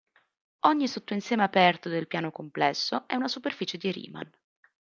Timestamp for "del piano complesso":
1.87-3.07